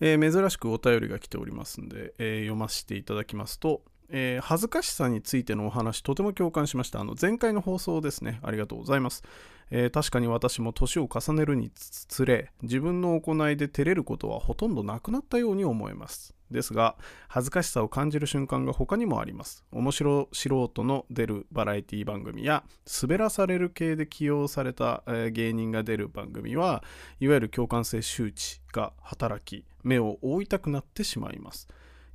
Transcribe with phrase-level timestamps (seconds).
[0.00, 7.00] えー珍しくお便りが来ておりますんで、えー読ませていただきますと、えー恥ずかしさについてのお話とても共感しました。
[7.00, 8.40] あの前回の放送ですね。
[8.42, 9.22] ありがとうございます、
[9.70, 16.34] えー確かに私も年を重ねるにつれ自分の行いで照れることはほとんどなくなったように思えます。
[16.50, 16.96] ですが
[17.28, 19.64] 恥ずかしさを感じる瞬間が他にもあります。
[19.70, 22.64] 面白素人の出るバラエティ番組や
[23.02, 26.82] 滑らされる系で起用された、えー芸人が出る番組は
[27.20, 31.68] いわゆる共感性周知が働き目を覆いたくなってしまいます。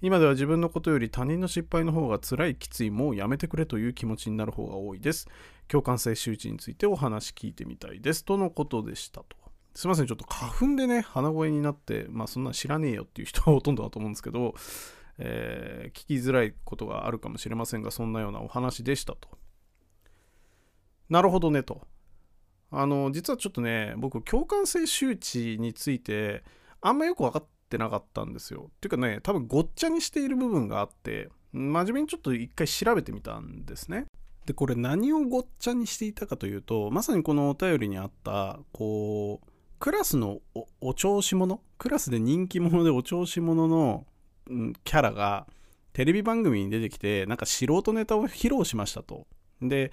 [0.04, 5.30] 今では自分のことより他人の失敗の方が辛いきついもうやめてくれという気持ちになる方が多いです。
[5.70, 8.26] 共感性周知についてお話聞いてみたいです。
[8.26, 9.38] とのことでしたと。
[9.74, 14.56] すいませんちょっと花粉でね鼻声になってまあそんなん知らねえよっていう人はほとんどだと思うんですけど、
[15.20, 19.30] えー聞きづらいことがあるかもしれませんがそんなようなお話でしたと。
[21.10, 21.88] なるほどねと。
[22.72, 26.44] あの実はちょっとね僕共感性周知について
[26.82, 28.70] あんまよく分かってなかったんですよ。
[28.70, 34.06] っていうかね多分ごっちゃにしている部分があって真面目にちょっと一回調べてみたんですね。
[34.46, 39.48] でこれ何をごっちゃにしていたかというとまさにこのお便りにあったこう
[39.80, 44.06] クラスのおお調子者クラスで人気者でお調子者の、
[44.50, 45.48] うんキャラが
[45.94, 49.26] テレビ番組に出てきてなんか素人ネタを披露しましたと。
[49.62, 49.92] で、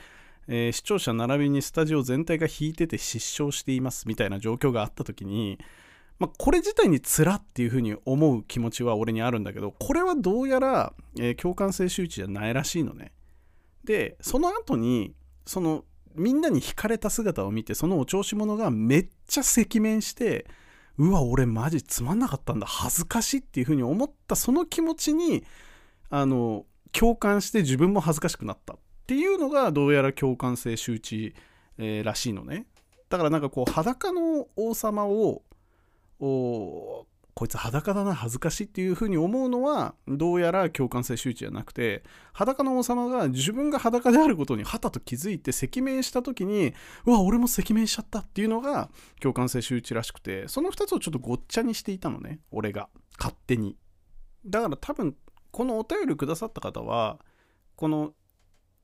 [0.49, 5.59] えー視聴者並びにスタジオ全体が引いてて失笑していますみたいな状況があった時に
[6.21, 13.13] まあ、これ自体につらっていう風に思う気持ちは俺にあるんだけどこれはどうやら、えー共感性周知じゃないらしいのね。
[13.85, 15.15] でその後に
[15.47, 20.47] そのみんなに惹かれた姿を見てそのお調子者がめっちゃ赤面して
[20.99, 25.45] うわ俺マジつまんなかったんだ恥ずかしいっていう風に思ったその気持ちに
[26.11, 28.75] あの共感して自分も恥ずかしくなった。
[28.75, 28.77] っ
[29.07, 31.35] ていうのがどうやら共感性周知、
[31.79, 32.67] えーらしいのね。
[33.09, 35.43] だからなんかこう裸の王様を
[36.21, 42.03] おこいつ裸だな恥ずかしいっていう風に思うのはどうやら共感性周知じゃなくて
[42.35, 46.75] 裸の王様が自分が裸であることにはたと気づいて赤面した時に
[47.07, 52.89] うわ俺も赤面しちゃったっていうのが共感性周知らしくてその2つをちょっとごっちゃにしていたのね俺が。
[53.19, 53.77] 勝手に。
[54.47, 55.15] だから多分
[55.51, 57.19] このお便りくださった方は
[57.77, 58.15] この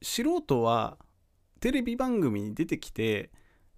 [0.03, 0.98] 素人は
[1.60, 3.30] テレビ番組に出てきて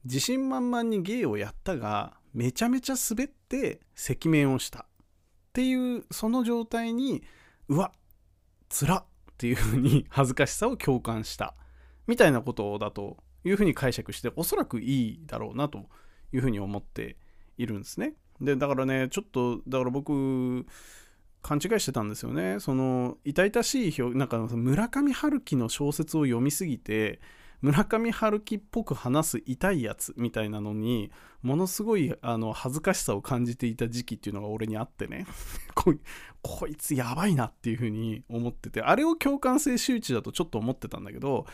[0.04, 4.80] 自信満々に芸をやったがめちゃめちゃ滑って赤面をした。
[4.80, 4.84] っ
[5.52, 7.24] ていうその状態に
[7.66, 7.90] うわ
[8.68, 9.04] つらっ
[9.36, 11.56] ていう風に恥ずかしさを共感した
[12.06, 15.88] みたいなことだという風に解釈しておそらくいいだろうなと
[16.32, 17.16] いう風に思って
[17.56, 18.14] いるんですね。
[18.40, 20.64] でだからねちょっとだから僕
[21.42, 27.20] 勘違いしてたんですよねその痛々しい表なんか村上春樹の小説を読みすぎて
[27.60, 31.10] 村上春樹っぽく話す痛いやつみたいなのに
[31.42, 35.26] ものすごいあの恥ずかしさを感じていた時期っていうのが俺にあってね。
[35.74, 36.00] こい
[36.42, 41.46] こいつやばいなっていう風に思っててあれを共感性周知だとちょっと思ってたんだけど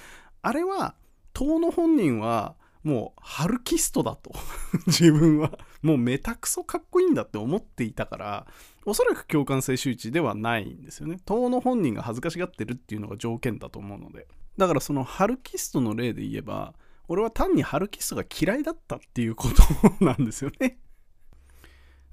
[0.42, 0.94] あれは
[1.32, 4.30] 当の本人はもうハルキストだと。
[4.86, 5.58] 自分は。
[5.80, 8.46] もうめたくそかっこいいんだって思っていたから
[8.84, 11.18] おそらく共感性周知ではないんですよね。
[11.24, 14.26] 当の本人が恥ずかしがってるっていうのが条件だと思うので。
[14.56, 16.74] だからそのハルキストの例で言えば
[17.08, 20.78] 俺は単にハルキストが嫌いだったっていうことなんですよね。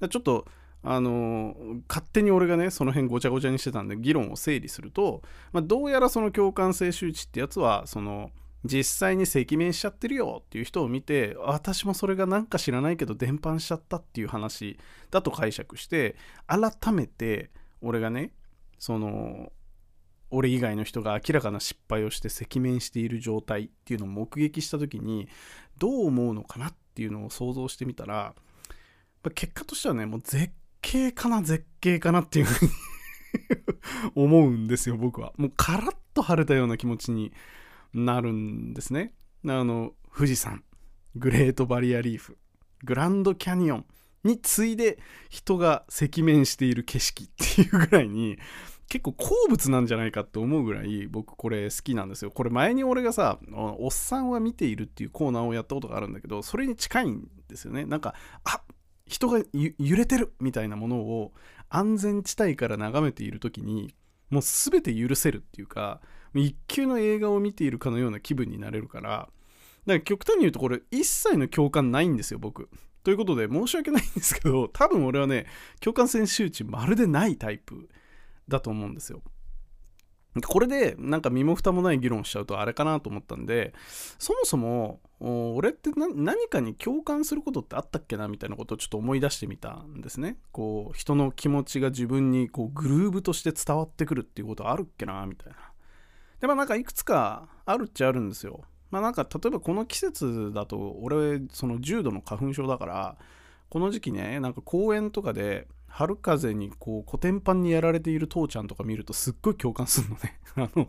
[0.10, 0.46] ちょっと
[0.82, 1.54] あの
[1.88, 5.22] 勝手に俺がねその辺ごちゃごちゃにしてたんで議論を整理すると、
[5.52, 8.32] まあ、どうやらその共感性周知ってやつはその
[8.64, 14.78] 実際に赤面しちゃってるよっていう人を見て私もそれがなんか知らないけど伝播しちゃったっていう話
[15.10, 16.16] だと解釈して
[16.46, 18.32] 改めて俺がね
[18.78, 19.52] その
[20.32, 25.28] 俺以外の人が明らかな失敗をして赤面している状態っていうのを目撃した時に
[25.78, 28.34] どう思うのかなっていうのを想像してみたら
[29.34, 32.72] 結果としてはねもう絶景かな絶景かなっていうふうに
[34.16, 35.32] 思うんですよ僕は。
[35.36, 37.32] もうカラッと晴れたような気持ちに
[37.94, 39.12] なるんですね。
[39.46, 40.64] あの富士山
[41.14, 42.38] グレートバリアリーフ
[42.84, 43.86] グランドキャニオン
[44.24, 44.98] に次いで
[45.30, 48.38] 人が赤面している景色っていうぐらいに
[48.92, 52.30] 結構好物なんじゃないかって思うぐらい僕これ好きなんですよ。
[52.30, 57.86] これ前に俺がさ「おっさんは見ている」っていうコーナーをやったことがあるんだけどそれに近いんですよね。
[57.86, 58.60] なんかあ
[59.06, 59.42] 人が
[59.78, 61.32] 揺れてるみたいなものを
[61.70, 63.94] 安全地帯から眺めている時に
[64.28, 66.02] もう全て許せるっていうか
[66.34, 69.30] 一級の映画を見ているかのような気分になれるからだか
[69.86, 72.68] ら極端に言うとこれ一切の共感ないんですよ僕。
[73.04, 75.46] ということで申し訳ないんですけど多分俺はね
[75.80, 77.88] 共感性周知まるでないタイプ。
[78.48, 79.22] だと思うんですよ。
[80.46, 83.74] これでなんか身も蓋もない議論しちゃうとあれかなと思ったんで
[84.18, 90.38] そもそも俺って何かに共感することってあったっけなみたいなことをちょっと思い出してみたんですね。
[90.50, 95.58] こう人の気持ちが自分にこうグルーブとして伝わってくるっていうことあるっけなみたいな。
[96.40, 98.62] でまあなんかいくつかあるっちゃあるんですよ。
[98.90, 103.16] まあなんか例えばこの季節だと俺その重度の花粉症だから
[103.68, 110.40] この時期ねなんか公園とかで春風にこうコテンパンにやられている父ちゃんとか見るとすっごい共感するのね。
[110.56, 110.88] あの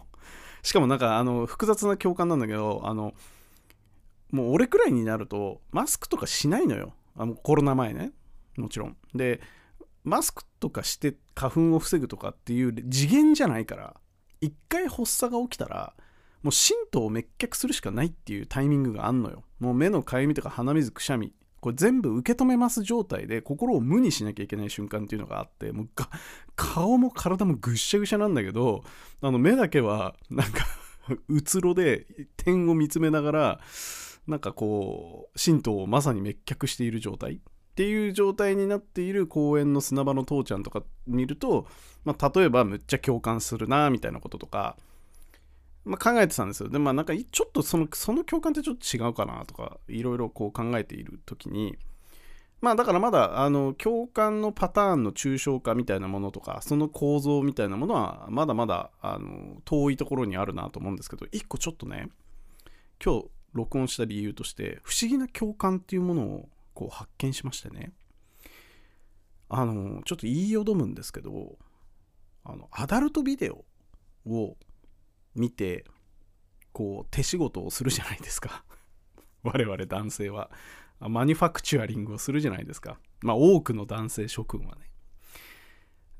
[0.64, 3.14] しかもなんかあの複雑な共感なんだけどあの
[4.32, 6.94] もう俺くらいになるとマスクとかしないのよ。
[7.18, 8.14] あのコロナ前ね。
[8.56, 8.98] もちろん。
[9.14, 9.42] で
[10.06, 14.00] マスクとかして花粉を防ぐとかっていう次元じゃないから
[14.40, 15.94] 一回発作が起きたら
[16.44, 19.44] もう神道を滅却するしかないっていうタイミングがあんのよ。
[19.60, 21.34] もう目のかゆみとか鼻水くしゃみ。
[21.64, 25.90] これ全部受け止めます状態で心を無にしなきゃいけない瞬間っていうのがあってもう
[26.58, 28.84] 顔も体もぐっしゃぐしゃなんだけど
[29.22, 30.66] あの目だけはなんか
[31.30, 32.06] うつろで
[32.36, 33.60] 点を見つめながら
[34.28, 37.38] なんかこう神道をまさに滅却している状態っ
[37.76, 41.66] ていう状態になっている公園の砂場の父ちゃんとか見ると、
[42.04, 44.76] まあ、例えばむっちゃ共感するなみたいなこととか
[45.86, 46.70] まあ、考えてたんですよ。
[46.70, 51.78] で、まあなんかちょっとそのその共感ってちょっと違うかなとか、いろいろこう考えている時に、
[52.62, 62.08] まあだからまだあの共感のパターンの抽象化みたいなものとか、その構造みたいなものはまだまだあの遠いところにあるなと思うんですけど、一個ちょっとね、
[63.04, 67.92] 今日録音した理由として、不思議な共感っていうものをこう発見しましてね、
[69.50, 71.58] あの、ちょっと言いよどむんですけど、
[72.46, 73.66] あの、アダルトビデオ
[74.26, 74.56] を
[75.36, 75.86] 見て
[76.72, 78.64] こう手仕事をするじゃないですか。
[79.44, 80.50] 我々男性は。
[81.00, 82.98] マニュファクチュアリングをするじゃないですか。
[83.22, 84.90] まあ多くの男性諸君はね。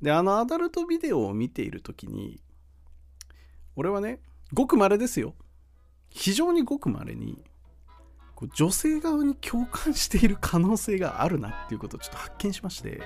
[0.02, 2.42] であのアダルトビデオを見ている時に
[3.78, 4.20] 俺はね
[4.52, 5.36] ごく稀ですよ。
[6.10, 7.44] 非常にごく稀に
[8.56, 13.02] 女性側に共感している可能性があるなっていうことをちょっと発見しまして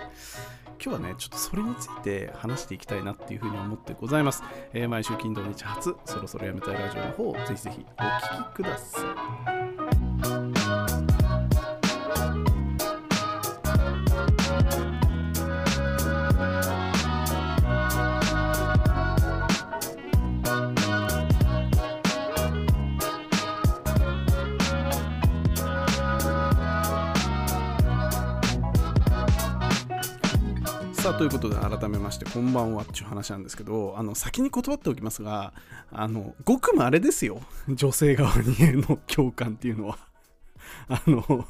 [0.84, 4.44] 今日はねちょっとそれについて話していきたいなっていうふうに思ってございます、
[4.74, 8.04] えー、毎週金土日初そろそろやめたいラジオの方ぜひぜひお
[8.38, 9.00] 聴きくださ
[9.84, 9.87] い。
[31.18, 35.52] ということで改めましてこんばんはっていう話なんですけどあの先に断っておきますが
[35.92, 38.56] あのごくまれですよ女性側に
[38.88, 39.98] の共感っていうのは。
[40.88, 41.48] あの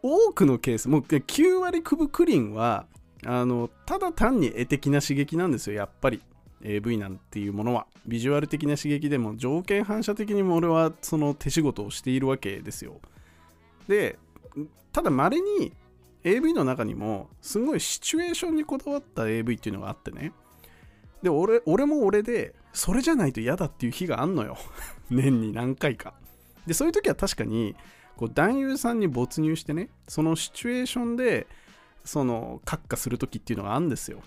[0.00, 2.86] 多くのケースもう9割9分クリンは
[3.24, 6.22] あのただ単に絵的な刺激なんですよやっぱり。
[6.62, 7.86] AV なんていうものは。
[8.06, 13.00] ビジュアル的な刺激でも条件反射的にも俺はその手仕事をしているわけですよ。
[13.88, 14.18] で
[14.92, 15.72] ただ稀に
[16.26, 20.32] AV の中にもすごいシチュエーションにこだわった AV っていうのがあってね。
[21.22, 24.58] で俺俺も俺でそれじゃないと嫌だっていう日があんのよ。
[25.08, 26.14] 年に何回か。
[26.66, 27.76] でそういう時は確かに
[28.16, 31.46] こう男優さんに没入してねそのシチュエーションで
[32.04, 34.20] その閣下する時っていうのがあるんですよ。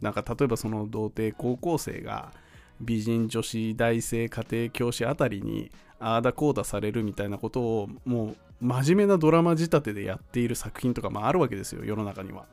[0.00, 2.32] なんか例えばその童貞高校生が
[2.80, 5.70] 美人女子大生家庭教師あたりに
[6.00, 12.46] ああだこうだされるみたいなことをもう真面目なドラマ仕立てでやっている作品とかもあるわけですよ世の中には。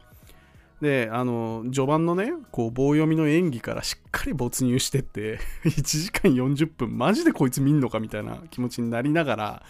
[0.81, 9.63] であの序盤のねこう棒読みの演技からしっかり没入してって 1時間40分マジでこいつ見んのかみたいな気持ちになりながら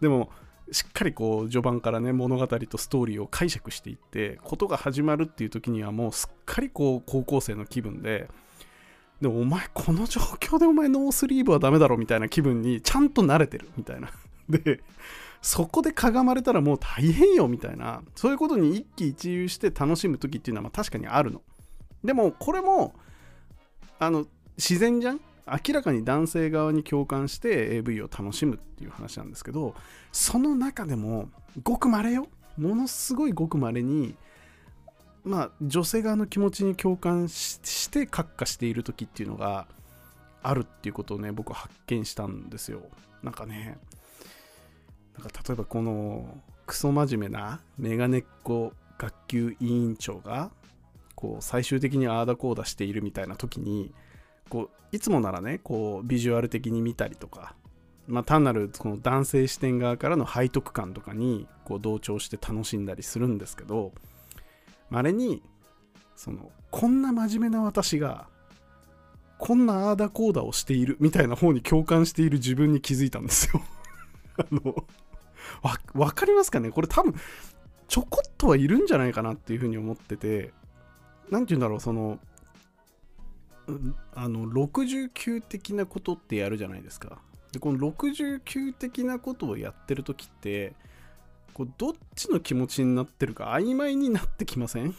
[0.00, 0.30] でも
[0.70, 8.28] しっかりこう序盤からね物語とストーリーを解釈していってことが始まるっていう時にはもうすっかりこう高校生の気分で
[9.22, 14.10] でお前この状況でお前ノースリーブはダメだろみたいな気分にちゃんと慣れてるみたいな。
[14.50, 14.82] で
[15.40, 18.02] そこでかがまれたらもう大変よみたいな。
[18.16, 21.40] そういうことに一喜一憂して楽しむ時っていうのはま確かにあるの。
[22.02, 22.94] でもこれも
[24.00, 24.26] あの
[24.58, 25.20] 自然じゃん？
[25.46, 29.74] 明らかに男性側に共感して AV を楽しむっていう話なんですけど
[30.12, 31.30] その中でも
[31.62, 32.26] ごくまれよ。
[32.56, 34.16] ものすごいごくまれに
[35.24, 39.66] まあ女性側の気持ちに共感して閣下している時っていうのが
[40.42, 42.82] あるっていうことをね僕は発見したんですよ。
[43.22, 43.78] なんかね
[45.18, 50.50] なんか例えばこのクソ真面目なメガネっ子学級委員長が
[51.14, 53.92] こう最終的にああだこうだしているみたいな時に
[54.48, 57.54] こういつもならねこうビジュアル的に見たりとか、
[58.06, 63.92] まあ、単なるこの男性視点側からの背徳感とかにこう同調して楽しんだりするんですけど
[64.92, 65.42] まれに
[66.16, 68.28] そのこんな真面目な私が
[69.38, 73.62] こんなあーだこーだをしているみたいな方に共感している自分に気づいたんですよ。
[74.36, 74.84] あの
[75.62, 76.70] わ分かりますかね？
[76.70, 77.14] これ多分
[77.88, 80.52] ちょこっとはいるんじゃないかなっていうふうに思ってて
[81.30, 82.20] 何て言うんだろうその
[84.14, 87.18] あの69的なことってやるじゃないですか。
[87.50, 90.74] でこの69的なことをやってる時って
[91.52, 94.90] こうどっちの気持ちになってるか曖昧になってきません？
[94.90, 94.94] い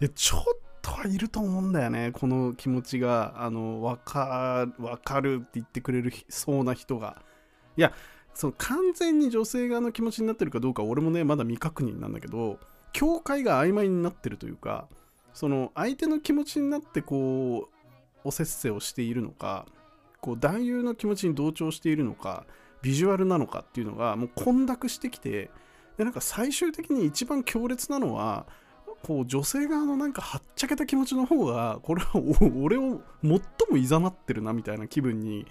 [0.00, 0.42] やちょっ
[0.82, 3.34] とはいると思うんだよねこの気持ちが。
[3.36, 7.22] あの分か分かるって言ってくれるそうな人が。
[7.76, 7.92] いや
[8.34, 12.58] その完全に女性側の気持ちになってるかどうか俺もねまだ未確認なんだけど
[12.92, 14.88] 境界が曖昧になってるというか
[15.32, 17.88] その相手の気持ちになってこう
[18.24, 19.66] おせっせをしているのか
[20.20, 22.46] こう男優の気持ちに同調しているのか
[22.84, 25.50] ビジュアルなのかっていうのがもう混濁してきて
[25.96, 28.46] でなんか最終的に一番強烈なのは
[29.02, 32.20] こう女性側のなんかはっちゃけた気持ちの方がこれは
[32.62, 35.46] 俺を最もいざなってるなみたいな気分に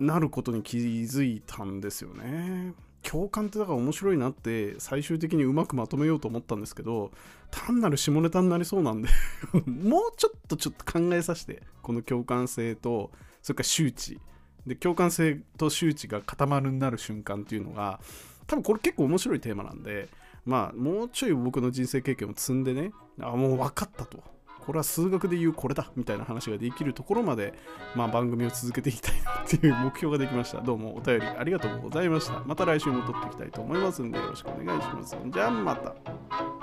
[0.00, 2.74] なることに気づいたんですよね。
[3.02, 7.12] 共感ってだから面白いなって最終的にうまくまとめようと思ったんですけど
[7.50, 9.08] 単なる下ネタになりそうなんで
[9.64, 14.20] もうちょっとちょっと考えさせてこの共感性とそれから周知
[14.66, 18.00] で共感性と周知が固まるになる瞬間っていうのが
[18.46, 20.08] 多分これ結構面白いテーマなんで
[20.44, 24.22] まあもうちょい僕の人生経験を積んでねあもう分かったと
[24.60, 27.54] これは数学で言うこれだみたいな話ができるところまで、
[27.96, 30.60] まあ、番組を続けていきたいなっていう目標ができました。
[30.60, 32.40] どうもお便りありがとうございました。
[32.46, 35.16] また来週も撮っていきたいと思いますんでよろしくお願いします。
[35.26, 36.59] じゃあまた。